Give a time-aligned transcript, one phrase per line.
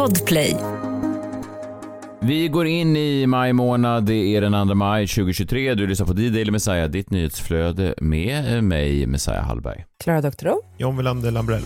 [0.00, 0.56] Podplay.
[2.20, 5.74] Vi går in i maj månad, det är den 2 maj 2023.
[5.74, 9.84] Du lyssnar på D-Daily Messiah, ditt nyhetsflöde med mig, Messiah Hallberg.
[10.04, 10.58] Klara Doktorow.
[10.78, 11.62] John Wilander Lambrell.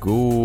[0.00, 0.37] God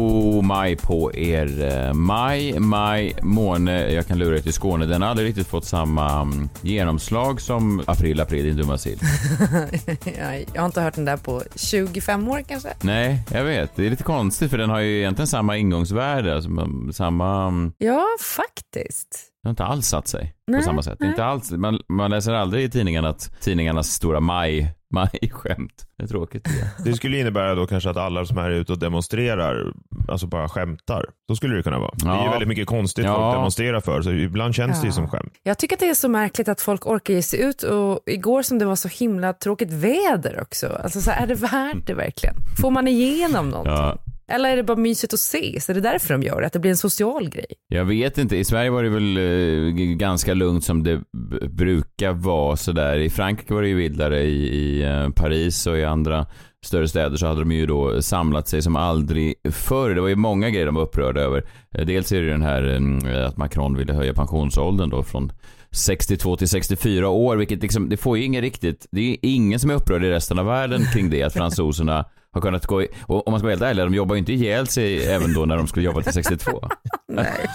[0.43, 1.61] maj på er.
[1.87, 3.91] Eh, Maj, maj, måne.
[3.91, 4.85] Jag kan lura er till Skåne.
[4.85, 8.99] Den har aldrig riktigt fått samma mm, genomslag som april, april, din dumma sill.
[10.53, 12.73] Jag har inte hört den där på 25 år kanske.
[12.81, 13.75] Nej, jag vet.
[13.75, 16.35] Det är lite konstigt för den har ju egentligen samma ingångsvärde.
[16.35, 17.47] Alltså, mm, samma...
[17.47, 19.29] mm, Ja, faktiskt.
[19.43, 20.97] Den har inte alls satt sig Nej, på samma sätt.
[20.99, 21.09] nej.
[21.09, 25.87] Inte alls, man, man läser aldrig i tidningarna att tidningarnas stora maj, maj-skämt.
[25.97, 26.47] Det är tråkigt.
[26.85, 29.73] Det skulle innebära då kanske att alla som är ute och demonstrerar,
[30.07, 31.05] alltså bara skämtar.
[31.29, 31.91] Så skulle det kunna vara.
[31.95, 32.31] Det är ju Ja.
[32.31, 33.15] väldigt mycket konstigt Ja.
[33.15, 34.93] folk demonstrerar för, så ibland känns det ju Ja.
[34.95, 35.33] som skämt.
[35.43, 38.41] Jag tycker att det är så märkligt att folk orkar ge sig ut och igår
[38.41, 40.79] som det var så himla tråkigt väder också.
[40.83, 42.35] Alltså så här, är det värt det verkligen?
[42.61, 43.73] Får man igenom någonting?
[43.73, 45.59] Ja, Eller är det bara mysigt att se?
[45.61, 46.47] Så är det därför de gör det?
[46.47, 47.45] Att det blir en social grej?
[47.67, 48.37] jag vet inte.
[48.37, 51.01] I Sverige var det väl eh, ganska lugnt som det
[51.49, 52.97] brukar vara sådär.
[52.99, 54.21] I Frankrike var det ju vildare.
[54.23, 56.25] I, i eh, Paris och i andra
[56.65, 59.95] större städer så hade de ju då samlat sig som aldrig förr.
[59.95, 61.43] Det var ju många grejer de var upprörda över.
[61.77, 65.31] Eh, Dels är det den här eh, att Macron ville höja pensionsåldern då från
[65.71, 69.69] 62 till 64 år, vilket liksom, det får ju ingen riktigt, det är ingen som
[69.69, 73.27] är upprörd i resten av världen kring det, att fransoserna har kunnat gå i, och
[73.27, 75.57] om man ska vara helt ärlig, de jobbar ju inte ihjäl sig även då när
[75.57, 76.51] de skulle jobba till 62.
[77.07, 77.49] Nej.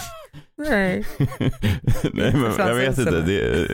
[0.58, 1.04] Nej.
[2.12, 3.20] nej, men jag vet inte.
[3.20, 3.68] Det,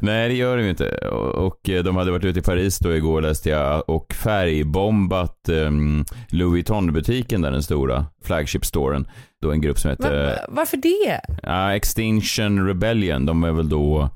[0.00, 0.88] nej, det gör de ju inte.
[1.08, 6.04] Och, och de hade varit ute i Paris då igår läste jag och färgbombat um,
[6.30, 9.08] Louis Vuitton-butiken där den stora flagship-storen.
[9.42, 11.20] Då en grupp som heter Va- varför det?
[11.42, 14.10] Ja, Extinction Rebellion, de är väl då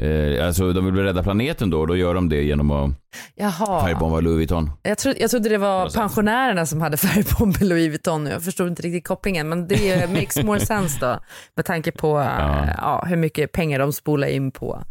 [0.00, 2.90] Eh, alltså de vill rädda planeten då, då gör de det genom att
[3.34, 3.86] Jaha.
[3.86, 4.70] färgbomba Louis Vuitton.
[4.82, 8.26] Jag, tro, jag trodde det var pensionärerna som hade färgbomber Louis Vuitton.
[8.26, 11.20] Jag förstod inte riktigt kopplingen, men det makes more sense då.
[11.56, 12.66] Med tanke på Ja.
[12.66, 12.74] ja.
[12.78, 14.82] Ja, hur mycket pengar de spolar in på,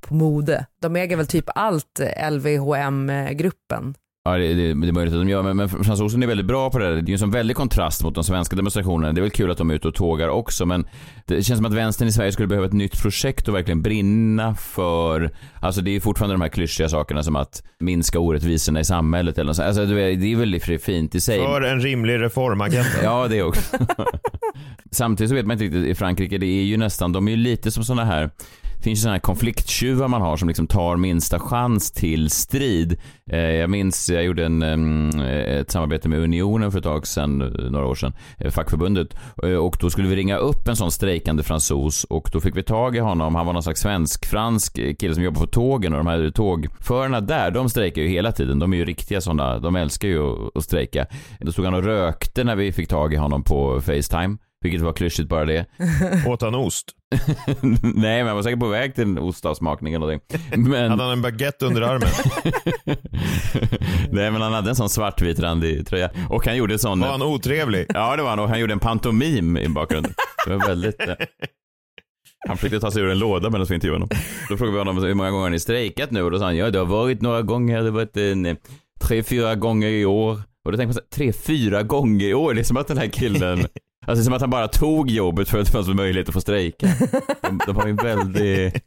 [0.00, 0.66] på mode.
[0.82, 3.94] De äger väl typ allt eh, LVHM-gruppen.
[4.24, 6.70] Ja, det, det, det är möjligt att de gör, men, men fransosen är väldigt bra
[6.70, 6.92] på det där.
[6.92, 9.12] Det är ju en sån väldig kontrast mot de svenska demonstrationerna.
[9.12, 10.86] Det är väl kul att de är ute och tågar också, men
[11.26, 14.54] det känns som att vänstern i Sverige skulle behöva ett nytt projekt och verkligen brinna
[14.54, 15.30] för,
[15.60, 19.46] alltså det är fortfarande de här klyschiga sakerna som att minska orättvisorna i samhället eller
[19.46, 19.66] något sånt.
[19.66, 21.38] Alltså det är är väldigt fint i sig.
[21.38, 22.88] För en rimlig reformagenda.
[23.02, 23.76] Ja, det också.
[24.90, 27.36] Samtidigt så vet man inte riktigt, i Frankrike, det är ju nästan, de är ju
[27.36, 28.30] lite som sådana här,
[28.78, 32.98] det finns ju sådana här konflikttjuvar man har som liksom tar minsta chans till strid.
[33.30, 37.38] Eh, jag minns, jag gjorde en, ett samarbete med Unionen för ett tag sedan,
[37.70, 39.16] några år sedan, eh, fackförbundet.
[39.42, 42.62] Eh, och då skulle vi ringa upp en sån strejkande fransos och då fick vi
[42.62, 43.34] tag i honom.
[43.34, 47.50] Han var någon slags svensk-fransk kille som jobbar på tågen och de här tågförarna där,
[47.50, 48.58] de strejkar ju hela tiden.
[48.58, 50.22] De är ju riktiga sådana, de älskar ju
[50.54, 51.06] att strejka.
[51.40, 54.36] Då stod han och rökte när vi fick tag i honom på Facetime.
[54.64, 55.66] Vilket var klyschigt bara det.
[56.26, 56.92] Åt han ost?
[57.82, 60.38] Nej, men han var säkert på väg till en ostavsmakning eller någonting.
[60.70, 60.90] Men...
[60.90, 62.08] Hade han en baguette under armen?
[64.10, 66.10] Nej, men han hade en sån svartvit randig tröja.
[66.28, 67.00] Och han gjorde sån...
[67.00, 67.86] Var han otrevlig?
[67.94, 68.38] Ja, det var han.
[68.38, 70.12] Och han gjorde en pantomim i bakgrunden.
[70.46, 71.00] Det var väldigt...
[71.00, 71.14] eh,
[72.48, 74.08] Han försökte ta sig ur en låda medan vi intervjuade honom.
[74.48, 76.22] Då frågade vi honom hur många gånger har ni strejkat nu?
[76.22, 78.56] Och då sa han, ja det har varit några gånger, det har varit en, eh,
[79.00, 80.42] tre, fyra gånger i år.
[80.64, 82.54] Och då tänkte man så här, tre, fyra gånger i år?
[82.54, 83.66] Det är som att den här killen,
[84.08, 86.34] alltså det är som att han bara tog jobbet för att det fanns möjlighet att
[86.34, 86.88] få strejka.
[87.42, 88.84] De, de har ju en väldigt...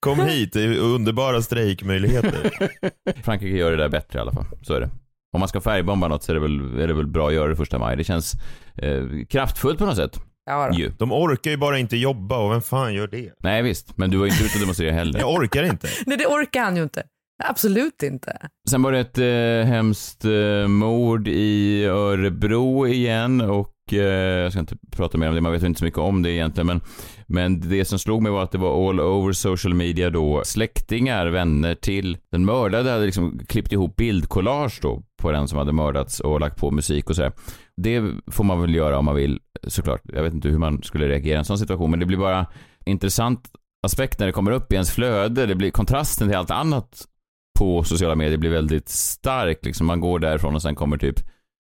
[0.00, 2.50] Kom hit, det är underbara strejkmöjligheter.
[3.22, 4.46] Frankrike gör det där bättre i alla fall.
[4.62, 4.90] Så är det.
[5.34, 7.48] Om man ska färgbomba något så är det väl, är det väl bra att göra
[7.48, 7.96] det första maj.
[7.96, 8.32] Det känns
[8.76, 10.20] eh, kraftfullt på något sätt.
[10.46, 10.72] Ja.
[10.72, 10.88] Ju.
[10.98, 13.32] De orkar ju bara inte jobba och vem fan gör det?
[13.38, 15.18] Nej visst, men du var ju inte ute och demonstrerade heller.
[15.20, 15.88] Jag orkar inte.
[16.06, 17.02] Nej, det orkar han ju inte.
[17.44, 18.36] Absolut inte.
[18.70, 24.60] Sen var det ett eh, hemskt eh, mord i Örebro igen och Eh, jag ska
[24.60, 26.80] inte prata mer om det, man vet inte så mycket om det egentligen men,
[27.26, 30.42] men det som slog mig var att det var all over social media då.
[30.44, 35.72] Släktingar, vänner till den mördade hade liksom klippt ihop bildkollage då på den som hade
[35.72, 37.32] mördats och lagt på musik och sådär.
[37.76, 40.02] Det får man väl göra om man vill såklart.
[40.04, 42.46] Jag vet inte hur man skulle reagera i en sån situation men det blir bara
[42.86, 43.50] intressant
[43.86, 45.46] aspekt när det kommer upp i ens flöde.
[45.46, 47.04] Det blir kontrasten till allt annat
[47.58, 49.64] på sociala medier blir väldigt stark.
[49.64, 51.20] Liksom man går därifrån och sen kommer typ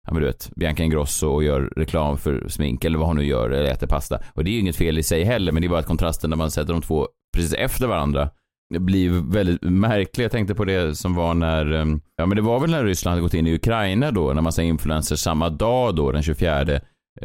[0.07, 3.25] Ja men du vet, Bianca Ingrosso och gör reklam för smink eller vad hon nu
[3.25, 4.19] gör eller äter pasta.
[4.34, 6.30] Och det är ju inget fel i sig heller men det är bara att kontrasten
[6.30, 8.30] när man sätter de två precis efter varandra
[8.74, 10.24] det blir väldigt märklig.
[10.24, 13.12] Jag tänkte på det som var när, ehm, ja men det var väl när Ryssland
[13.12, 16.80] hade gått in i Ukraina då, när massa influencers samma dag då, den 24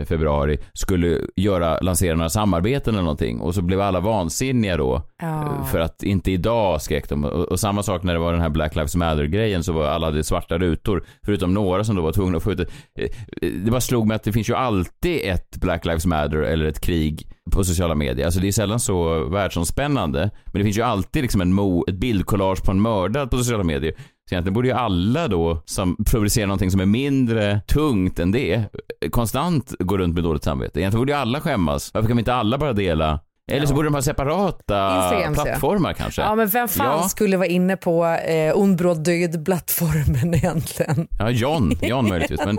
[0.08, 5.64] februari skulle göra, lansera några samarbeten eller någonting och så blev alla vansinniga då Ja.
[5.72, 7.24] för att inte idag skrek de.
[7.24, 10.06] Och, och samma sak när det var den här Black Lives Matter-grejen så var alla
[10.06, 12.66] hade svarta rutor, förutom några som då var tvungna att få ut det.
[13.02, 13.08] Eh,
[13.42, 16.64] eh, Det bara slog mig att det finns ju alltid ett Black Lives Matter eller
[16.64, 18.24] ett krig på sociala medier.
[18.26, 21.94] Alltså det är sällan så världsomspännande, men det finns ju alltid liksom en mo, ett
[21.94, 23.94] bildkollage på en mördad på sociala medier.
[24.28, 28.54] Så egentligen borde ju alla då som publicerar någonting som är mindre tungt än det,
[29.00, 30.80] eh, konstant gå runt med dåligt samvete.
[30.80, 31.90] Egentligen borde ju alla skämmas.
[31.94, 33.20] Varför kan vi inte alla bara dela?
[33.52, 36.22] Eller så borde de ha separata plattformar kanske.
[36.22, 37.08] Ja men vem fan Ja.
[37.08, 41.08] skulle vara inne på eh, ond bråd död plattformen egentligen?
[41.18, 41.78] Ja, John.
[41.82, 42.40] John möjligtvis.
[42.46, 42.58] Men,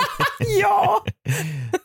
[0.60, 1.04] ja!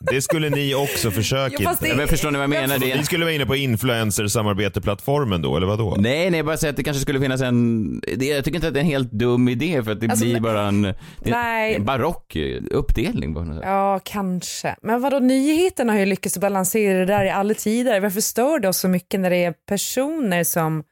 [0.00, 2.78] Det skulle ni också försöka Ja, fast det- men förstår ni vad jag menar?
[2.78, 5.96] Det är Ni skulle vara inne på influencer-samarbeteplattformen då, eller vad då?
[5.98, 8.00] Nej, nej, bara säga att det kanske skulle finnas en...
[8.16, 10.24] Det, jag tycker inte att det är en helt dum idé för att det Alltså,
[10.24, 10.94] blir men- bara en, det
[11.30, 11.74] Nej.
[11.74, 12.36] en barock
[12.70, 13.34] uppdelning.
[13.34, 13.58] Bara.
[13.62, 14.76] Ja, kanske.
[14.82, 18.00] Men vadå, nyheterna har ju lyckats balansera det där i alla tider.
[18.00, 20.84] Varför stör oss så mycket när det är personer som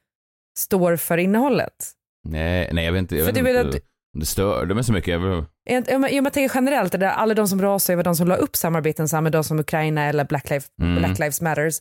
[0.57, 1.73] står för innehållet?
[2.23, 3.15] Nej, nej, jag vet inte.
[3.15, 3.75] Jag vet inte att-
[4.19, 5.11] det stör mig så mycket.
[5.21, 8.27] Jag, Jag, jag, jag tänker generellt, det där, alla de som rasar över de som
[8.27, 10.95] la upp samarbeten så här med de som Ukraina eller Black, Life, Mm.
[10.97, 11.75] Black Lives Matters,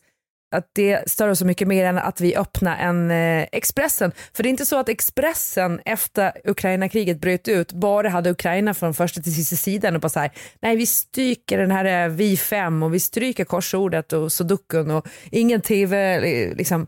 [0.50, 4.12] att det stör oss så mycket mer än att vi öppnar en eh, Expressen.
[4.34, 8.94] För det är inte så att Expressen efter Ukraina-kriget bröt ut bara hade Ukraina från
[8.94, 10.30] första till sista sidan och bara så här,
[10.62, 15.08] nej vi stryker den här eh, vi fem och vi stryker korsordet och sudokun och
[15.30, 16.20] ingen tv,
[16.54, 16.86] liksom,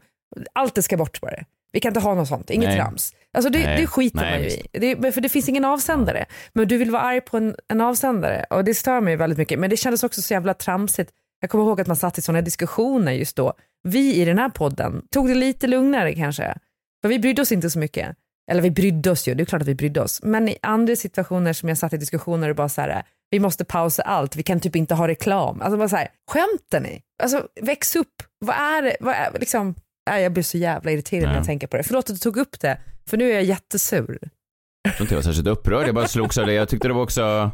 [0.53, 1.45] allt det ska bort bara.
[1.73, 2.79] Vi kan inte ha något sånt, inget Nej.
[2.79, 3.15] trams.
[3.35, 3.81] Alltså det, Nej.
[3.81, 4.97] det skiter Nej, man ju i.
[4.97, 6.27] Det, för det finns ingen avsändare.
[6.53, 9.59] Men du vill vara arg på en, en avsändare och det stör mig väldigt mycket.
[9.59, 11.11] Men det kändes också så jävla tramsigt.
[11.43, 13.53] Jag kommer ihåg att man satt i sådana diskussioner just då.
[13.83, 16.55] Vi i den här podden tog det lite lugnare kanske.
[17.03, 18.17] För vi brydde oss inte så mycket.
[18.51, 20.21] Eller vi brydde oss ju, det är klart att vi brydde oss.
[20.23, 23.65] Men i andra situationer som jag satt i diskussioner och bara så här, vi måste
[23.65, 25.61] pausa allt, vi kan typ inte ha reklam.
[25.63, 27.03] Alltså bara så här, skämtar ni?
[27.23, 29.75] Alltså väx upp, vad är det, vad är, liksom,
[30.11, 31.37] nej, jag blir så jävla irriterad när Ja.
[31.37, 31.83] jag tänker på det.
[31.83, 32.79] Förlåt att du tog upp det,
[33.09, 34.19] för nu är jag jättesur.
[34.83, 35.87] Jag tror inte jag var särskilt upprörd.
[35.89, 36.53] Jag bara slogs av det.
[36.53, 37.51] Jag tyckte det var också...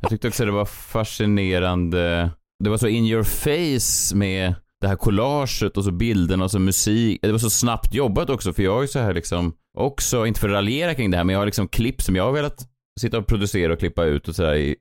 [0.00, 2.30] Jag tyckte också det var fascinerande.
[2.64, 6.58] Det var så in your face med det här collaget och så bilderna och så
[6.58, 7.18] musik.
[7.22, 10.48] Det var så snabbt jobbat också för jag är så här liksom också, inte för
[10.48, 12.68] att raljera kring det här, men jag har liksom klipp som jag har velat
[13.00, 14.74] sitta och producera och klippa ut och sådär där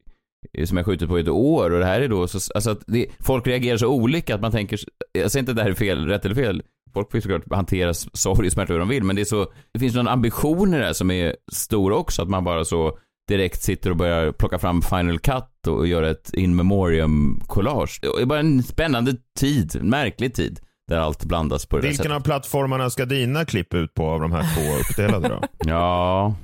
[0.53, 2.69] i, som jag skjutit på i ett år och det här är då så, alltså
[2.69, 4.80] att det, folk reagerar så olika att man tänker,
[5.12, 6.63] jag säger inte att det här är fel, rätt eller fel.
[6.94, 9.51] Folk får ju såklart hantera sorg och smärta hur de vill, men det är så,
[9.73, 13.00] det finns någon ambition i det här som är stor också, att man bara så
[13.27, 18.00] direkt sitter och börjar plocka fram Final Cut och göra ett in memoriam collage.
[18.01, 21.88] Det är bara en spännande tid, en märklig tid, där allt blandas på det där
[21.88, 22.15] Vilken sättet.
[22.18, 25.41] av plattformarna ska dina klipp ut på av de här två uppdelade då?
[25.69, 26.35] Ja,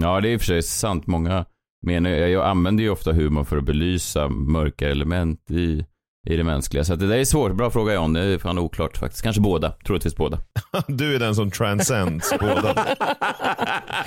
[0.00, 1.06] ja det är i och för sig sant.
[1.06, 1.44] Många
[1.86, 5.84] menar, jag, jag använder ju ofta humor för att belysa mörka element i,
[6.30, 6.84] i det mänskliga.
[6.84, 7.52] Så att det där är svårt.
[7.52, 8.12] Bra fråga John.
[8.12, 9.22] Det är fan oklart faktiskt.
[9.22, 9.70] Kanske båda.
[9.70, 10.38] Troligtvis båda.
[10.88, 12.74] Du är den som transcends båda.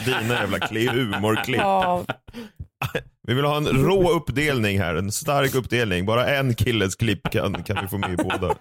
[0.05, 1.61] Dina jävla kli- humorklipp.
[1.61, 2.05] Ja,
[3.27, 6.05] Vi vill ha en rå uppdelning här, en stark uppdelning.
[6.05, 8.55] Bara en killes klipp kan, kan vi få med i båda.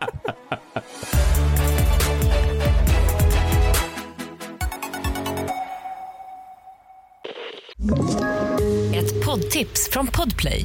[8.95, 10.65] Ett poddtips från Podplay.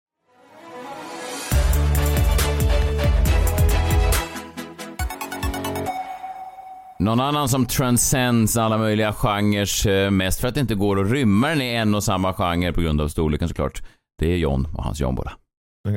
[7.01, 11.11] Någon annan som transcends alla möjliga genrer, eh, mest för att det inte går att
[11.11, 13.81] rymma den i en och samma genre på grund av storleken såklart.
[14.19, 15.33] Det är John och hans jombola.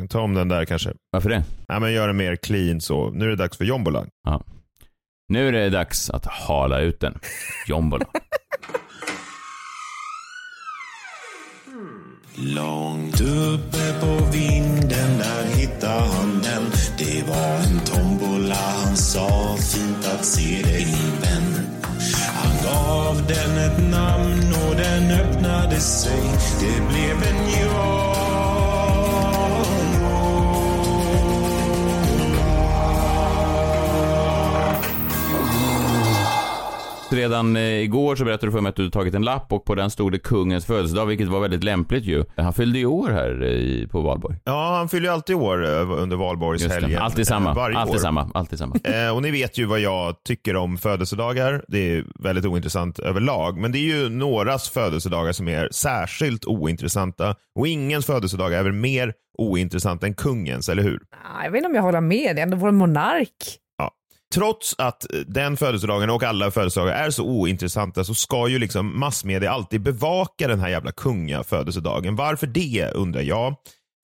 [0.08, 0.92] Ta om den där kanske.
[1.11, 1.44] Varför det?
[1.68, 3.11] Nej, men gör den mer clean så.
[3.11, 4.04] Nu är det dags för jombola.
[5.28, 7.18] Nu är det dags att hala ut den.
[7.66, 8.06] Jombola.
[12.37, 16.62] Långt uppe på vinden där hittade han den
[16.99, 18.13] Det var en tombola,
[18.94, 21.66] han sa fint att se dig min vän.
[22.34, 26.22] Han gav den ett namn och den öppnade sig.
[26.60, 28.24] Det blev en jag
[37.14, 39.75] redan eh, igår så berättade du för mig att du tagit en lapp och på
[39.75, 42.25] den stod det kungens födelsedag, vilket var väldigt lämpligt ju.
[42.37, 44.37] Han fyllde ju år här eh, i, på valborg.
[44.44, 47.02] Ja, han fyller ju alltid år eh, under valborgshelgen.
[47.02, 48.00] Alltid samma, Varje alltid år.
[48.00, 48.75] samma, alltid samma.
[49.14, 51.64] Och ni vet ju vad jag tycker om födelsedagar.
[51.68, 53.59] Det är väldigt ointressant överlag.
[53.59, 57.35] Men det är ju någras födelsedagar som är särskilt ointressanta.
[57.59, 61.00] Och ingens födelsedag är väl mer ointressant än kungens, eller hur?
[61.44, 63.28] Jag vet inte om jag håller med, det är ändå vår monark.
[64.35, 69.50] Trots att den födelsedagen och alla födelsedagar är så ointressanta så ska ju liksom massmedia
[69.50, 72.17] alltid bevaka den här jävla kungafödelsedagen.
[72.17, 73.55] Varför det undrar jag.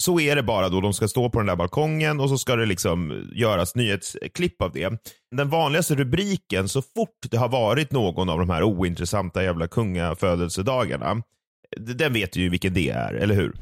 [0.02, 0.80] Så är det bara då.
[0.80, 4.72] De ska stå på den där balkongen och så ska det liksom göras nyhetsklipp av
[4.72, 4.90] det.
[5.36, 11.22] Den vanligaste rubriken så fort det har varit någon av de här ointressanta jävla kungafödelsedagarna,
[11.76, 13.52] den vet du ju vilken det är, eller hur?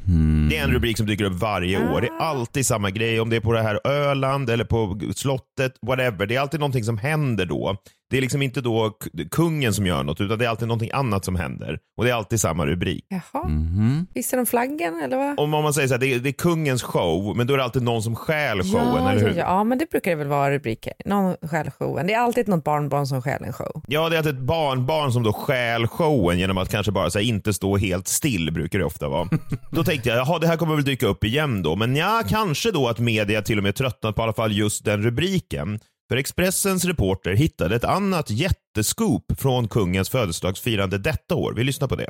[0.51, 2.01] Det är en rubrik som dyker upp varje år.
[2.01, 5.73] Det är alltid samma grej, om det är på det här Öland eller på slottet,
[5.87, 6.27] whatever.
[6.27, 7.77] Det är alltid någonting som händer då.
[8.11, 8.93] Det är liksom inte då
[9.31, 11.79] kungen som gör något, utan det är alltid någonting annat som händer.
[11.99, 13.05] Och det är alltid samma rubrik.
[13.09, 14.07] Jaha, Mhm.
[14.15, 15.39] visar de flaggan eller vad?
[15.41, 17.59] Om om man säger så här, det är, det är kungens show, men då är
[17.59, 19.29] det alltid någon som stjäl showen, ja, eller hur?
[19.29, 20.93] ja, ja, men det brukar det väl vara rubriker.
[21.05, 22.07] Någon stjäl showen.
[22.07, 23.83] Det är alltid något barnbarn som stjäl en show.
[23.87, 27.19] Ja, det är att ett barnbarn som då stjäl showen genom att kanske bara så
[27.19, 29.29] här, inte stå helt still, brukar det ofta vara.
[29.71, 31.77] Då tänkte jag, jaha, det här kommer väl dyka upp igen då.
[31.77, 34.85] Men ja, kanske då att media till och med tröttnat på i alla fall just
[34.85, 35.79] den rubriken.
[36.09, 41.55] För Expressens reporter hittade ett annat jättescoop från kungens födelsedagsfirande detta år.
[41.57, 42.09] Vi lyssnar på det.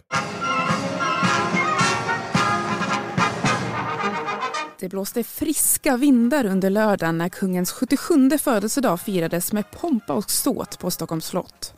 [4.80, 10.78] Det blåste friska vindar under lördagen när kungens 77 födelsedag firades med pompa och ståt
[10.78, 11.74] på Stockholms slott.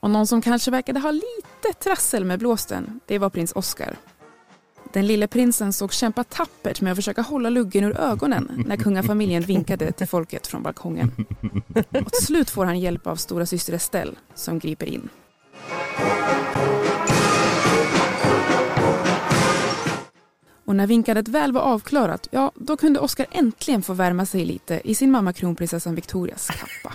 [0.00, 3.96] Och någon som kanske verkade ha lite trassel med blåsten, det var prins Oscar.
[4.92, 9.42] Den lille prinsen såg kämpa tappert med att försöka hålla luggen ur ögonen när kungafamiljen
[9.42, 11.26] vinkade till folket från balkongen.
[11.74, 15.08] Och till slut får han hjälp av stora syster Estelle som griper in.
[20.64, 24.80] Och när vinkandet väl var avklarat, ja, då kunde Oscar äntligen få värma sig lite
[24.84, 26.94] i sin mamma kronprinsessan Victorias kappa.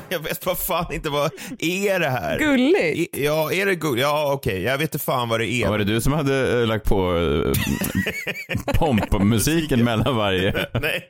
[0.08, 2.38] Jag vet vad fan inte vad är det här?
[2.38, 2.76] Gulligt!
[3.14, 4.02] I- Ja, är det gulligt?
[4.02, 4.62] Ja, okej.
[4.62, 5.68] Jag vet inte fan vad det är.
[5.68, 10.52] Var det du som hade eh, lagt på eh, pompmusiken mellan varje?
[10.80, 11.08] nej,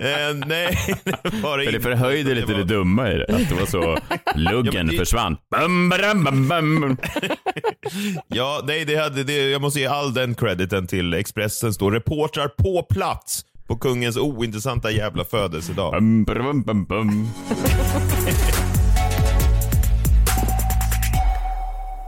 [0.00, 3.48] Eh, nej, det var det För det förhöjde lite var- det dumma i det, att
[3.48, 3.98] det var så,
[4.34, 5.36] luggen Ja, det- försvann.
[5.56, 6.96] Bum, bam, bam, bam.
[8.28, 11.90] Ja, nej, det hade, det, jag måste ge all den crediten till Expressens då.
[11.90, 15.92] Reportrar på plats på kungens ointressanta jävla födelsedag.
[15.92, 17.28] Bum, bam, bam, bam.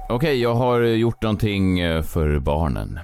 [0.08, 2.98] Okej, jag har gjort någonting eh, för barnen.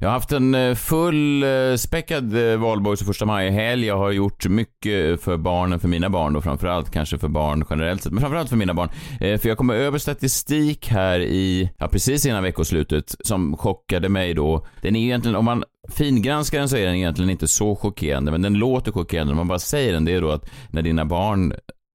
[0.00, 3.86] Jag har haft en fullspäckad full eh, späckad eh, valborgs och första maj-helg.
[3.86, 8.02] Jag har gjort mycket för barnen, för mina barn och framförallt kanske för barn generellt
[8.02, 8.88] sett, men framförallt för mina barn.
[9.20, 14.34] Eh, För jag kommer över statistik här i, ja precis innan veckoslutet, som chockade mig
[14.34, 14.66] då.
[14.82, 18.42] Den är egentligen, om man fingranskar den så är den egentligen inte så chockerande, men
[18.42, 20.04] den låter chockerande om man bara säger den.
[20.04, 21.52] Det är då att när dina barn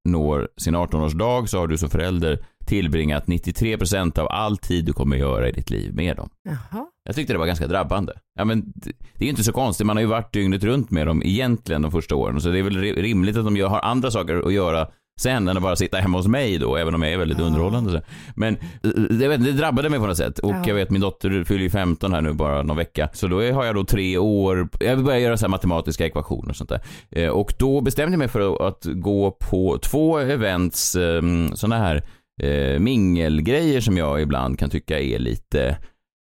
[0.10, 5.18] når sin 18-årsdag så har du som förälder tillbringat 93% av all tid du kommer
[5.18, 6.30] göra i ditt liv med dem.
[6.44, 6.86] Jaha.
[7.06, 8.14] Jag tyckte det var ganska drabbande.
[8.40, 11.08] Ja, men det är ju inte så konstigt, man har ju varit dygnet runt med
[11.08, 13.80] dem egentligen de första åren, så det är väl ri- rimligt att de gör, har
[13.80, 14.88] andra saker att göra
[15.22, 17.92] sen än att bara sitta hemma hos mig då, även om jag är väldigt underhållande.
[17.92, 18.02] Så.
[18.36, 20.40] Men eh, det, vet, det drabbade mig på något sätt.
[20.40, 20.64] Och Ja.
[20.68, 23.10] jag vet, min dotter fyller ju 15 här nu bara någon vecka.
[23.14, 26.50] Så då har jag då tre år, jag vill börja göra så här matematiska ekvationer
[26.50, 26.82] och sånt där.
[27.12, 31.22] Eh, Och då bestämde jag mig för att gå på två events, eh,
[31.54, 32.04] sådana här
[32.42, 35.78] eh, mingelgrejer som jag ibland kan tycka är lite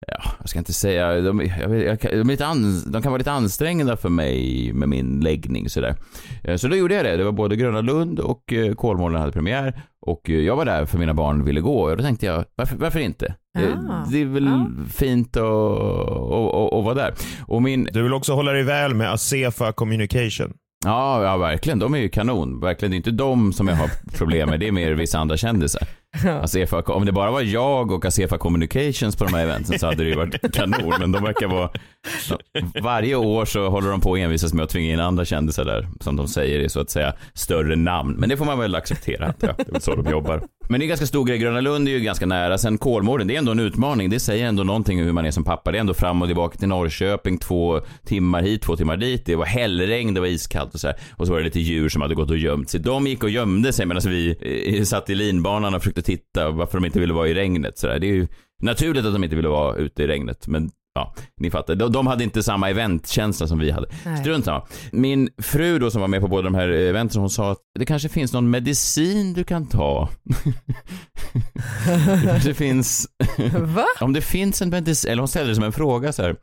[0.06, 3.12] Ja, jag ska inte säga, de, jag, jag, kan- de, är lite an, de kan
[3.12, 5.94] vara lite ansträngande för mig med min läggning sådär.
[6.44, 7.16] Eh, Så då gjorde jag det.
[7.16, 9.80] Det var både Gröna Lund och eh, Kolmården hade premiär.
[10.06, 12.76] Och eh, jag var där för mina barn ville gå och då tänkte jag, varför,
[12.76, 13.34] varför inte?
[13.58, 14.66] Ah, Det är väl ja.
[14.92, 17.14] fint att, att, att, vara där.
[17.46, 20.52] Och min, Du vill också hålla dig väl med Asefa Communication.
[20.84, 22.60] ja, ja verkligen, de är ju kanon.
[22.60, 25.36] Verkligen, det är inte de som jag har problem med, det är mer vissa andra
[25.36, 25.82] kändisar.
[26.42, 30.04] Asefa, om det bara var jag och Asefa Communications på de här eventen så hade
[30.04, 30.94] det ju varit kanon.
[31.00, 31.70] Men de verkar vara...
[32.82, 35.88] Varje år så håller de på att envisas med att tvinga in andra kändisar där.
[36.00, 38.16] Som de säger är så att säga större namn.
[38.18, 39.34] Men det får man väl acceptera.
[39.40, 40.42] Ja, det är väl så de jobbar.
[40.68, 41.38] Men det är en ganska stor grej.
[41.38, 42.58] Gröna Lund är ju ganska nära.
[42.58, 44.10] Sen Kolmården, det är ändå en utmaning.
[44.10, 45.72] Det säger ändå någonting om hur man är som pappa.
[45.72, 49.26] Det är ändå fram och tillbaka till Norrköping, två timmar hit, två timmar dit.
[49.26, 50.96] Det var hällregn, det var iskallt och så här.
[51.10, 52.80] Och så var det lite djur som hade gått och gömt sig.
[52.80, 54.36] De gick och gömde sig medan vi
[54.78, 57.78] eh, satt i linbanan och försökte titta varför de inte ville vara i regnet.
[57.78, 57.98] Så där.
[57.98, 58.28] Det är ju
[58.62, 60.48] naturligt att de inte ville vara ute i regnet.
[60.48, 61.74] Men ja, ni fattar.
[61.74, 63.88] De, de hade inte samma eventkänsla som vi hade.
[64.04, 64.20] Nej.
[64.20, 64.66] Strunt samma.
[64.92, 67.86] Min fru då som var med på båda de här eventen, hon sa att det
[67.86, 70.08] kanske finns någon medicin du kan ta.
[71.84, 73.08] det kanske finns,
[73.60, 73.86] Va?
[74.00, 76.36] om det finns en medicin, eller hon ställde det som en fråga så här.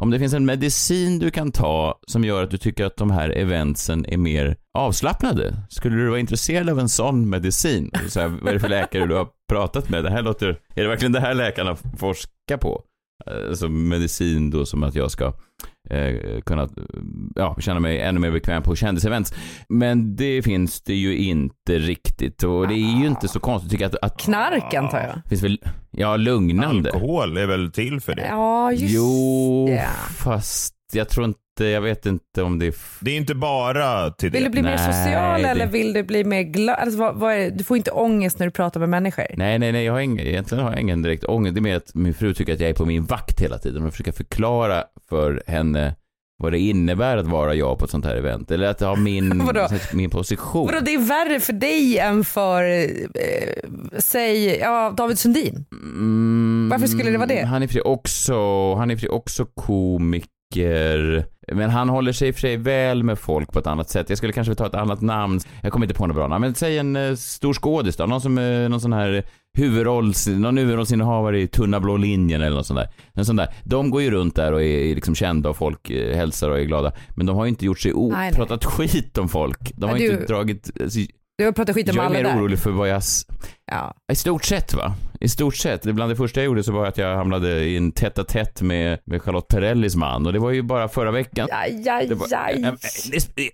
[0.00, 3.10] Om det finns en medicin du kan ta som gör att du tycker att de
[3.10, 7.90] här eventsen är mer avslappnade, skulle du vara intresserad av en sån medicin?
[8.08, 10.04] Så här, vad är det för läkare du har pratat med?
[10.04, 12.82] Det här låter, är det verkligen det här läkarna forskar på?
[13.26, 15.32] Alltså medicin då som att jag ska
[15.90, 16.68] eh, kunna
[17.34, 19.34] ja, känna mig ännu mer bekväm på kändisevents.
[19.68, 23.84] Men det finns det ju inte riktigt och det är ju inte så konstigt tycker
[23.84, 25.28] jag att, att Knark antar jag.
[25.28, 25.60] finns väl,
[25.90, 26.90] ja lugnande.
[26.92, 28.26] Alkohol är väl till för det?
[28.28, 29.88] Ja, just Jo, det.
[30.16, 32.74] fast jag tror inte, jag vet inte om det är...
[33.00, 34.38] Det är inte bara till det.
[34.38, 36.76] Vill du bli mer Nej, social det- eller vill du bli mer glad?
[36.78, 37.50] Alltså, vad, vad är?
[37.50, 39.24] Du får inte ångest när du pratar med människor.
[39.36, 41.54] Nej, nej, nej, jag har ingen, egentligen har jag ingen direkt ångest.
[41.54, 43.86] Det är mer att min fru tycker att jag är på min vakt hela tiden
[43.86, 45.94] och försöker förklara för henne
[46.42, 48.50] vad det innebär att vara jag på ett sånt här event.
[48.50, 49.42] Eller att ha min,
[49.92, 50.66] min position.
[50.66, 52.88] Vadå, det är värre för dig än för, eh,
[53.98, 55.64] säg, ja, David Sundin.
[55.72, 57.44] Mm, Varför skulle det vara det?
[57.46, 58.34] Han är för också,
[58.74, 60.28] han är för också komiker.
[61.52, 64.08] Men han håller sig i och för sig väl med folk på ett annat sätt.
[64.08, 65.40] Jag skulle kanske ta ett annat namn.
[65.62, 66.40] Jag kommer inte på något bra namn.
[66.40, 68.06] Men säg en eh, stor skådis då.
[68.06, 69.22] Någon som, eh, någon sån här
[69.58, 72.88] huvudrolls, någon huvudrollsinnehavare i Tunna blå linjen eller något sånt där.
[73.14, 73.48] En sån där.
[73.64, 76.64] De går ju runt där och är liksom kända och folk eh, hälsar och är
[76.64, 76.92] glada.
[77.16, 78.32] Men de har ju inte gjort sig o- Nej, nej.
[78.34, 79.72] pratat skit om folk.
[79.76, 80.98] De har ju du- inte dragit, alltså,
[81.38, 82.36] Du har pratat skit om jag är alla mer där.
[82.40, 83.02] orolig för vad jag
[83.72, 83.94] Ja.
[84.12, 84.94] i stort sett va?
[85.20, 85.82] I stort sett.
[85.82, 88.62] Det Bland det första jag gjorde så var att jag hamnade i en tätt tätt
[88.62, 91.48] med, med Charlotte Perrellis man och det var ju bara förra veckan.
[91.52, 92.60] Aj, aj, Det var, aj.
[92.62, 92.78] jag,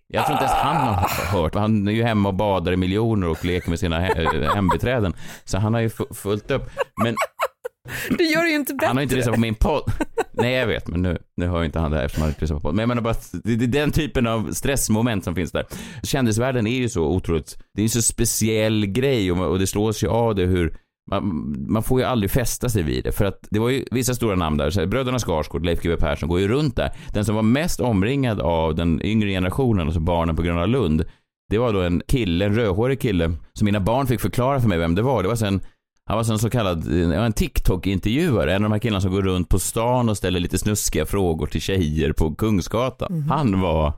[0.09, 1.09] jag tror inte ens han har
[1.43, 1.55] hört.
[1.55, 5.15] Han är ju hemma och badar i miljoner och leker med sina he- hembiträden.
[5.45, 6.71] Så han har ju fu- fullt upp.
[7.05, 7.17] Men
[8.19, 8.87] Du gör det ju inte bättre.
[8.87, 9.83] han har inte lyssnat på min podd.
[10.33, 12.57] Nej jag vet, men nu, nu hör inte han det här eftersom han inte lyssnar
[12.57, 12.77] på podden.
[12.77, 15.67] Men jag menar bara att det, det är den typen av stressmoment som finns där.
[16.03, 20.03] Kändisvärlden är ju så otroligt, det är ju så speciell grej och, och det slås
[20.03, 20.77] ju av det hur
[21.11, 24.15] man, man får ju aldrig fästa sig vid det för att det var ju vissa
[24.15, 26.91] stora namn där, så här, bröderna Skarsgård, Leif GW Persson går ju runt där.
[27.13, 31.05] Den som var mest omringad av den yngre generationen, alltså barnen på Gröna Lund,
[31.51, 34.79] det var då en kille, en rödhårig kille, som mina barn fick förklara för mig
[34.79, 35.23] vem det var.
[35.23, 35.61] Det var sen
[36.11, 39.49] han var en så kallad, en TikTok-intervjuare, en av de här killarna som går runt
[39.49, 43.25] på stan och ställer lite snuskiga frågor till tjejer på Kungsgatan.
[43.29, 43.93] Han var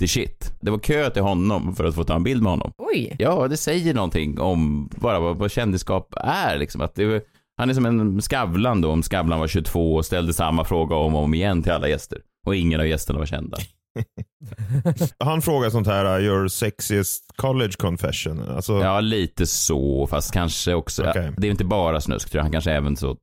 [0.00, 0.52] the shit.
[0.60, 2.72] Det var kö till honom för att få ta en bild med honom.
[2.78, 3.16] Oj.
[3.18, 6.80] Ja, det säger någonting om bara vad, vad kändisskap är liksom.
[6.80, 7.24] Att det,
[7.56, 11.14] han är som en Skavlan då, om Skavlan var 22 och ställde samma fråga om
[11.14, 12.18] och om igen till alla gäster.
[12.46, 13.58] Och ingen av gästerna var kända.
[15.24, 18.48] Han frågar sånt här, uh, your sexiest college confession.
[18.48, 21.32] Alltså, Ja, lite så, fast kanske också, Okej.
[21.36, 23.16] det är inte bara snusk tror jag, han kanske även så, eh,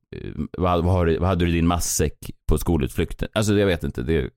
[0.58, 3.28] vad, vad, vad hade du i din matsäck på skolutflykten?
[3.32, 4.30] Alltså jag vet inte, det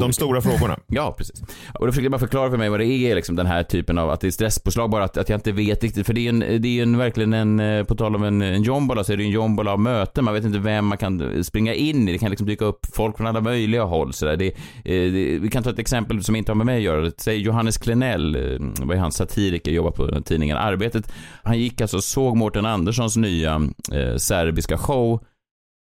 [0.00, 0.78] De stora frågorna.
[0.86, 1.42] Ja, precis.
[1.74, 3.98] Och då försökte jag bara förklara för mig vad det är, liksom den här typen
[3.98, 6.28] av, att det är stresspåslag bara, att, att jag inte vet riktigt, för det är
[6.28, 9.16] en, det är en, verkligen en, eh, på tal om en, en jombola, så är
[9.16, 12.18] det en jombola av möten, man vet inte vem man kan springa in i, det
[12.18, 14.36] kan liksom dyka upp folk från alla möjliga håll sådär.
[14.36, 17.10] Det, eh, det, vi kan ta ett exempel som inte har med mig att göra,
[17.16, 21.12] säg Johannes Klenell, eh, vad är han, satiriker, jobbar på tidningen Arbetet.
[21.42, 23.54] Han gick alltså och såg Mårten Anderssons nya
[23.92, 25.24] eh, serbiska show,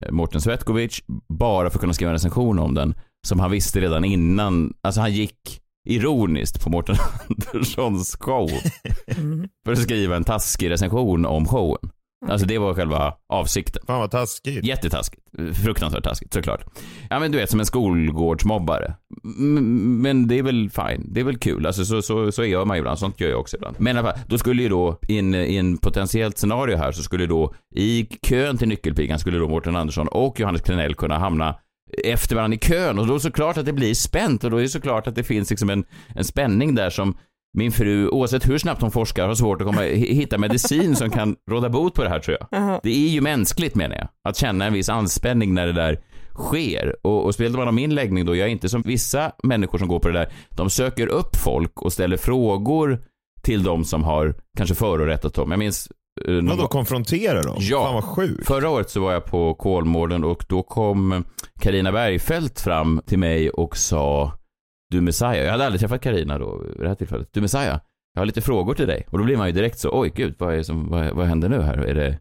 [0.05, 3.81] eh, Mårten Svetkovic, bara för att kunna skriva en recension om den som han visste
[3.81, 4.73] redan innan.
[4.83, 6.95] Alltså han gick ironiskt på Mårten
[7.53, 8.49] Anderssons show
[9.17, 9.47] Mm.
[9.65, 11.89] för att skriva en taskig recension om showen.
[12.27, 13.83] Alltså det var själva avsikten.
[13.87, 14.63] Fan vad taskigt.
[14.65, 15.21] Jättetaskigt.
[15.63, 16.65] Fruktansvärt taskigt såklart.
[17.09, 18.95] Ja men du vet som en skolgårdsmobbare.
[19.23, 21.13] M- Men det är väl fine.
[21.13, 21.65] Det är väl kul.
[21.65, 22.99] Alltså så, så, så gör man ju ibland.
[22.99, 23.75] Sånt gör jag också ibland.
[23.79, 26.91] Men i alla fall, då skulle ju då i en, i en potentiellt scenario här
[26.91, 31.17] så skulle då i kön till nyckelpigan skulle då Mårten Andersson och Johannes Klenell kunna
[31.19, 31.55] hamna
[32.03, 34.57] efter varandra i kön och då är det såklart att det blir spänt och då
[34.57, 37.17] är det såklart att det finns liksom en, en spänning där som
[37.57, 41.09] min fru, oavsett hur snabbt hon forskar, har svårt att komma, hi- hitta medicin som
[41.09, 42.47] kan råda bot på det här tror jag.
[42.61, 42.79] Jaha.
[42.83, 45.99] Det är ju mänskligt menar jag, att känna en viss anspänning när det där
[46.33, 46.95] sker.
[47.03, 49.87] Och, och spelar man om min läggning då, jag är inte som vissa människor som
[49.87, 52.99] går på det där, de söker upp folk och ställer frågor
[53.41, 55.51] till de som har kanske förorättat dem.
[55.51, 55.89] Jag minns
[56.25, 57.55] Vadå gång- konfrontera dem?
[57.59, 57.83] Ja.
[57.83, 58.47] Fan vad sjukt.
[58.47, 61.23] Förra året så var jag på Kolmården och då kom
[61.59, 64.31] Karina Bergfeldt fram till mig och sa
[64.91, 67.29] Du Messiah, jag hade aldrig träffat Karina då vid det här tillfället.
[67.33, 67.79] Du Messiah,
[68.13, 69.07] jag har lite frågor till dig.
[69.11, 71.49] Och då blir man ju direkt så, oj gud, vad, är som, vad, vad händer
[71.49, 71.77] nu här?
[71.77, 72.19] Är det...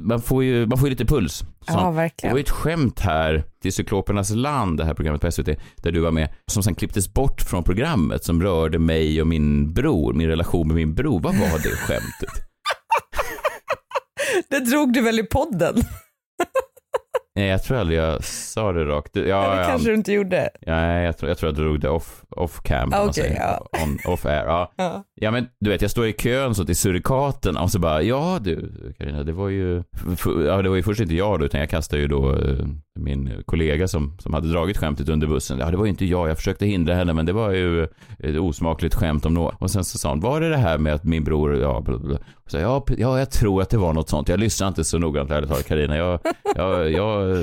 [0.00, 1.38] Man får ju, man får ju lite puls.
[1.38, 2.36] Så Ja, Det var verkligen.
[2.36, 5.48] ju ett skämt här till Cyklopernas land, det här programmet på SVT,
[5.82, 9.72] där du var med, som sen klipptes bort från programmet som rörde mig och min
[9.72, 11.20] bror, min relation med min bror.
[11.20, 12.48] Vad var det skämtet?
[14.48, 15.74] Det drog du väl i podden?
[17.34, 19.16] Nej, jag tror aldrig jag sa det rakt.
[19.16, 20.50] Ja, Ja, det kanske du inte gjorde.
[20.60, 22.92] ja, jag, tror, jag tror jag drog det off, off cam.
[22.94, 23.36] Ah, säger.
[23.36, 23.66] ja.
[23.82, 24.44] On, off air.
[24.46, 24.72] Ja.
[24.76, 25.04] Ja.
[25.14, 28.38] ja, men du vet, jag står i kön så till surikaten och så bara, ja
[28.40, 29.82] du Carina, det var ju,
[30.46, 32.66] ja det var ju först inte jag då, utan jag kastade ju då eh,
[33.02, 35.58] min kollega som, som hade dragit skämtet under bussen.
[35.58, 37.84] Ja, det var ju inte jag, jag försökte hindra henne, men det var ju
[38.18, 39.54] ett osmakligt skämt om något.
[39.58, 41.98] Och sen så sa hon, var det det här med att min bror, ja, bla,
[41.98, 42.16] bla.
[42.34, 44.28] Och så, ja, ja, jag tror att det var något sånt.
[44.28, 45.96] Jag lyssnar inte så noggrant, ärligt talat, Carina.
[45.96, 46.20] Jag,
[46.56, 47.36] jag, jag,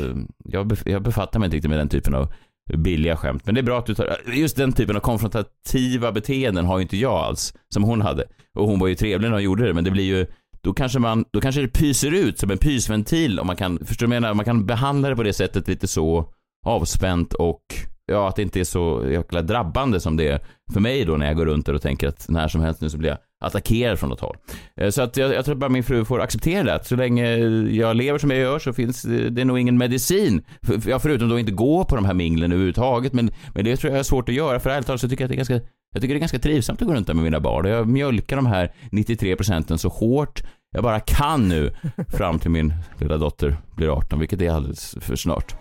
[0.44, 2.34] jag, jag befattar mig inte riktigt med den typen av
[2.78, 3.46] billiga skämt.
[3.46, 6.82] Men det är bra att du tar, just den typen av konfrontativa beteenden har ju
[6.82, 8.26] inte jag alls, som hon hade.
[8.56, 10.26] Och hon var ju trevlig när hon gjorde det, men det blir ju,
[10.62, 14.06] då kanske man, då kanske det pyser ut som en pysventil om man kan, förstår
[14.06, 14.34] du vad jag menar?
[14.34, 16.34] Man kan behandla det på det sättet lite så
[16.66, 17.62] avspänt och
[18.06, 20.40] ja, att det inte är så jäkla drabbande som det är
[20.74, 22.90] för mig då när jag går runt där och tänker att när som helst nu
[22.90, 24.38] så blir jag attackerad från något håll.
[24.82, 26.74] Eh, så att jag, jag tror bara min fru får acceptera det.
[26.74, 27.38] Att så länge
[27.70, 30.46] jag lever som jag gör så finns det, nog ingen medicin.
[30.62, 33.14] För, förutom då inte gå på de här minglen överhuvudtaget.
[33.14, 34.60] Men, men det tror jag är svårt att göra.
[34.60, 36.40] För ärligt talat så tycker jag att det är ganska jag tycker det är ganska
[36.40, 37.66] trivsamt att gå runt där med mina barn.
[37.66, 41.76] Och Jag mjölkar de här 93 procenten så hårt jag bara kan nu
[42.18, 45.56] fram till min lilla dotter blir 18, vilket är alldeles för snart.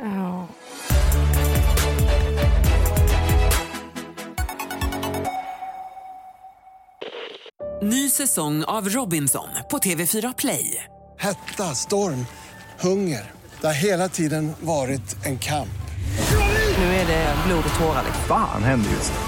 [7.82, 10.84] Ny säsong av Robinson på TV4 Play.
[11.18, 12.26] Hetta, storm,
[12.80, 13.30] hunger.
[13.60, 15.68] Det har hela tiden varit en kamp.
[16.78, 18.04] Nu är det blod och tårar.
[18.28, 19.27] Fan händer just nu.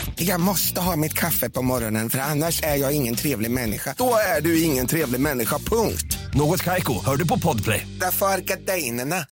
[0.15, 3.95] Jag måste ha mitt kaffe på morgonen för annars är jag ingen trevlig människa.
[3.97, 6.17] Då är du ingen trevlig människa, punkt.
[6.33, 7.87] Något Kaiko, hör du på Podplay.
[7.99, 9.25] Därför är gardinerna.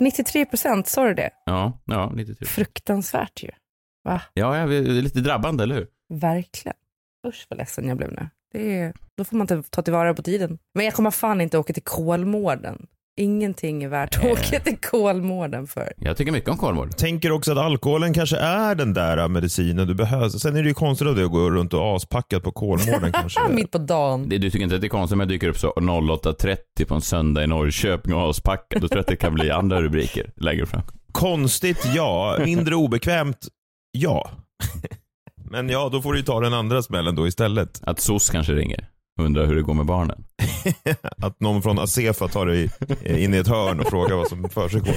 [0.00, 1.30] 93 procent, sa du det?
[1.46, 2.46] Ja, ja, lite till.
[2.46, 3.50] Fruktansvärt ju.
[4.04, 4.20] Va?
[4.34, 5.86] Ja, ja, det är lite drabbande, eller hur?
[6.08, 6.76] Verkligen.
[7.26, 8.28] Usch vad ledsen jag blev nu.
[8.52, 10.58] Det är, då får man inte ta tillvara på tiden.
[10.74, 12.86] Men jag kommer fan inte åka till Kolmården.
[13.16, 15.92] Ingenting är värt att åka till Kolmården för.
[15.96, 16.92] Jag tycker mycket om Kolmården.
[16.92, 20.28] Tänker också att alkoholen kanske är den där medicinen du behöver.
[20.28, 23.40] Sen är det ju konstigt att gå runt och aspackat på Kolmården kanske.
[23.50, 24.28] Mitt på dagen.
[24.28, 26.94] Det, du tycker inte att det är konstigt om jag dyker upp så 08.30 på
[26.94, 28.82] en söndag i Norrköping och aspackad?
[28.82, 30.82] Då tror jag att det kan bli andra rubriker längre fram.
[31.12, 32.36] Konstigt, ja.
[32.44, 33.48] Mindre obekvämt,
[33.92, 34.30] ja.
[35.50, 37.80] Men ja, då får du ju ta den andra smällen då istället.
[37.82, 38.88] Att SOS kanske ringer.
[39.20, 40.24] Undrar hur det går med barnen.
[41.22, 42.70] Att någon från Asefa tar dig
[43.04, 44.94] in i ett hörn och frågar vad som försiggår.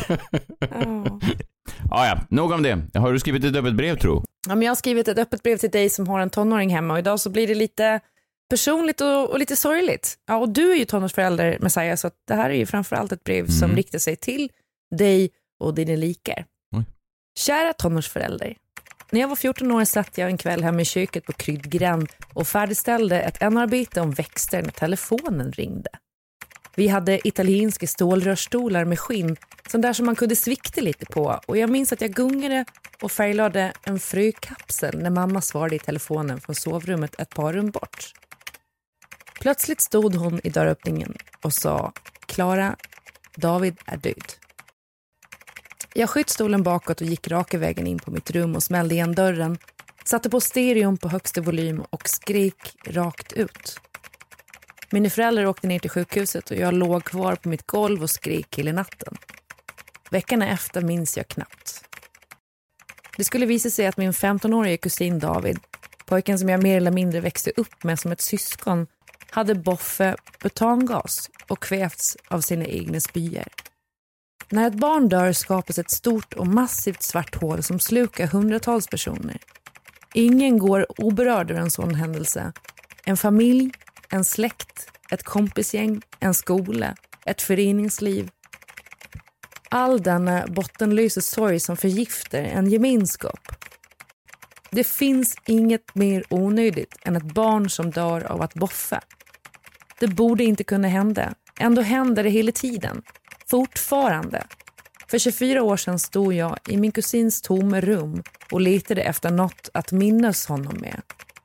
[0.59, 1.19] Ja.
[1.91, 2.99] Ah, ja, nog om det.
[2.99, 4.23] Har du skrivit ett öppet brev tro?
[4.47, 6.93] Ja, men jag har skrivit ett öppet brev till dig som har en tonåring hemma
[6.93, 7.99] och idag så blir det lite
[8.49, 10.15] personligt och, och lite sorgligt.
[10.27, 13.23] Ja, och du är ju tonårsförälder Messiah så att det här är ju framförallt ett
[13.23, 13.75] brev som Mm.
[13.75, 14.49] riktar sig till
[14.95, 16.45] dig och dina likar.
[16.75, 16.83] Oj.
[17.39, 18.55] Kära tonårsförälder.
[19.11, 22.47] När jag var 14 år satt jag en kväll hemma i köket på Kryddgränd och
[22.47, 25.89] färdigställde ett NR-arbete om växter när telefonen ringde.
[26.75, 31.57] Vi hade italienska stålrörstolar med skinn, sån där som man kunde svikta lite på och
[31.57, 32.65] jag minns att jag gungade
[33.01, 38.13] och färglade en frökapsel när mamma svarade i telefonen från sovrummet ett par rum bort.
[39.39, 41.91] Plötsligt stod hon i dörröppningen och sa
[42.25, 42.75] Klara,
[43.35, 44.46] David är död.
[45.99, 49.15] Jag sköt stolen bakåt och gick raka vägen in på mitt rum och smällde igen
[49.15, 49.57] dörren,
[50.03, 53.79] satte på stereon på högsta volym och skrek rakt ut.
[54.91, 58.57] Mina föräldrar åkte ner till sjukhuset och jag låg kvar på mitt golv och skrek
[58.57, 59.17] hela natten.
[60.11, 61.83] Veckan efter minns jag knappt.
[63.17, 65.59] Det skulle visa sig att min 15-årige kusin David,
[66.05, 68.87] pojken som jag mer eller mindre växte upp med som ett syskon,
[69.29, 73.47] hade boffe butangas och kvävts av sina egna spyor.
[74.49, 79.37] När ett barn dör skapas ett stort och massivt svart hål som slukar hundratals personer.
[80.13, 82.51] Ingen går oberörd ur en sån händelse.
[83.05, 83.71] En familj,
[84.09, 88.29] en släkt, ett kompisgäng, en skola, ett föreningsliv.
[89.69, 93.39] All denna bottenlösa sorg som förgiftar en gemenskap.
[94.71, 99.01] Det finns inget mer onödigt än ett barn som dör av att boffa.
[99.99, 101.33] Det borde inte kunna hända.
[101.59, 103.01] Ändå händer det hela tiden.
[103.49, 104.47] Fortfarande.
[105.07, 109.69] För 24 år sedan stod jag i min kusins tomma rum och letade efter något
[109.73, 111.01] att minnas honom med.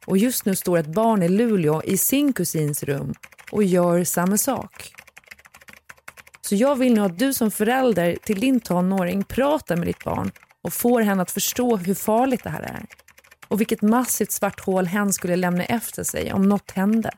[0.07, 3.15] Och just nu står ett barn i Luleå i sin kusins rum
[3.51, 4.93] och gör samma sak.
[6.41, 10.31] Så jag vill nu att du som förälder till din tonåring pratar med ditt barn
[10.63, 12.87] och får henne att förstå hur farligt det här är.
[13.49, 17.11] Och vilket massivt svart hål hen skulle lämna efter sig om något hände.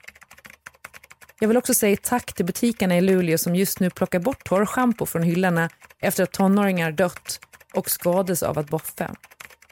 [1.41, 5.07] Jag vill också säga tack till butikerna i Luleå som just nu plockar bort torrschampo
[5.07, 7.41] från hyllorna efter att tonåringar dött
[7.75, 9.15] och skadats av att boffa.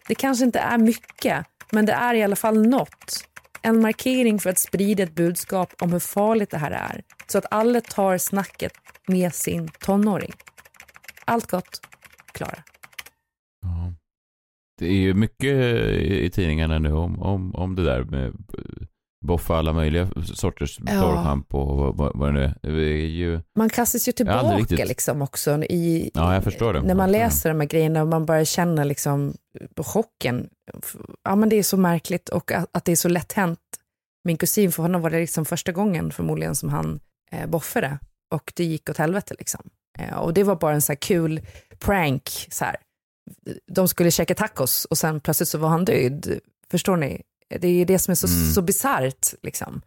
[0.09, 3.29] Det kanske inte är mycket, men det är i alla fall något.
[3.63, 7.47] En markering för att sprida ett budskap om hur farligt det här är, så att
[7.51, 8.73] alla tar snacket
[9.07, 10.33] med sin tonåring.
[11.25, 11.81] Allt gott,
[12.33, 12.63] Klara.
[14.79, 15.55] Det är ju mycket
[16.01, 18.33] i tidningarna nu om, om, om det där med
[19.23, 21.01] boffa alla möjliga sorters Ja.
[21.01, 22.55] torrschampo och vad, vad, det nu är.
[22.63, 23.41] Det är ju...
[23.57, 26.83] Man kastas ju tillbaka riktigt- liksom också i, Ja, jag förstår det.
[26.83, 29.35] när man läser de här grejerna och man börjar känna liksom
[29.77, 30.49] chocken.
[31.25, 33.59] Ja, men det är så märkligt och att, att det är så lätt hänt.
[34.25, 37.01] Min kusin, för honom var det liksom första gången förmodligen som han
[37.33, 37.99] eh, boffade
[38.35, 39.61] och det gick åt helvete liksom.
[39.99, 41.41] Eh, och det var bara en så här kul
[41.79, 42.23] prank.
[42.51, 42.77] Så här.
[43.73, 46.39] De skulle käka tacos och sen plötsligt så var han död.
[46.71, 47.23] Förstår ni?
[47.61, 48.53] Det är det som är så, Mm.
[48.53, 49.35] så bisarrt.
[49.43, 49.83] Liksom.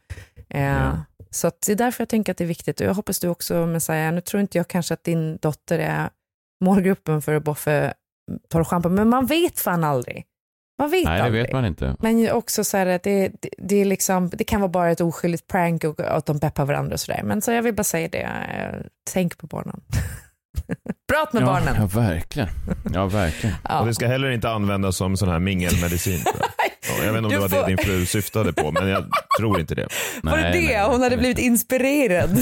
[0.49, 0.97] Eh, Ja.
[1.29, 2.79] Så det är därför jag tänker att det är viktigt.
[2.81, 6.09] Och jag hoppas du också, Messiah, nu tror inte jag kanske att din dotter är
[6.65, 7.93] målgruppen för att boffa
[8.49, 10.25] torrschampo, men man vet fan aldrig.
[10.79, 11.43] Man vet Nej, det aldrig.
[11.43, 11.95] vet man inte.
[11.99, 15.01] Men också så här att det, det, det, är liksom, det kan vara bara ett
[15.01, 17.21] oskyldigt prank och att de peppar varandra och sådär.
[17.23, 19.81] Men så jag vill bara säga det, eh, tänk på barnen.
[21.13, 21.75] Prat med ja, barnen.
[21.79, 22.49] Ja, verkligen.
[22.93, 23.55] Ja, verkligen.
[23.63, 23.79] Ja.
[23.79, 26.19] Och det ska heller inte användas som sån här mingelmedicin.
[26.25, 26.35] jag.
[26.99, 28.87] Ja, jag vet inte om Du det var får- det din fru syftade på, men
[28.87, 29.05] jag
[29.39, 29.87] tror inte det.
[30.23, 30.81] Var det Nej, det?
[30.81, 31.17] Hon hade nej.
[31.17, 32.37] blivit inspirerad.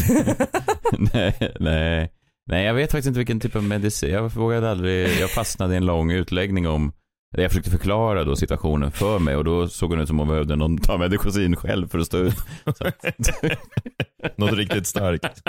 [1.14, 2.12] nej, nej.
[2.50, 4.10] Nej, jag vet faktiskt inte vilken typ av medicin.
[4.14, 5.20] Jag vågade aldrig.
[5.20, 6.92] Jag fastnade i en lång utläggning om
[7.38, 10.36] jag försökte förklara då situationen för mig och då såg hon ut som om hon
[10.36, 12.36] behövde någon ta medicin själv för att stå ut.
[12.78, 13.06] Så att-
[14.38, 15.42] Något riktigt starkt.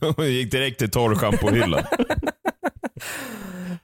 [0.00, 1.82] Hon gick direkt till torrschampohyllan.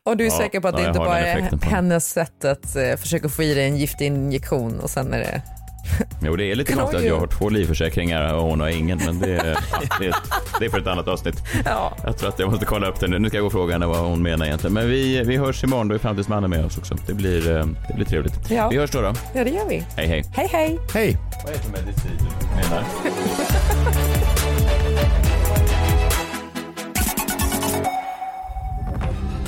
[0.04, 2.96] och du är Ja, säker på att det inte bara är hennes sätt att eh,
[2.96, 5.42] försöka få i dig en giftig injektion och sen är det...
[6.22, 9.18] Jo, det är lite konstigt att jag har två livförsäkringar och hon har ingen, men
[9.20, 9.58] det, är-
[10.00, 10.14] det, är-
[10.60, 11.34] det är för ett annat avsnitt.
[11.64, 11.96] Ja.
[12.04, 13.18] Jag tror att jag måste kolla upp det nu.
[13.18, 14.74] Nu ska jag gå och fråga henne vad hon menar egentligen.
[14.74, 16.96] Men vi, vi hörs imorgon, då är Framtidsmannen med oss också.
[17.06, 18.50] Det blir, eh, det blir trevligt.
[18.50, 18.68] Ja.
[18.68, 19.12] Vi hörs då då.
[19.34, 19.84] ja, det gör vi.
[19.96, 20.24] Hej hej.
[20.34, 20.78] Hej, hej.
[20.94, 21.16] Hej!
[21.44, 22.84] Vad är det för medicin du menar?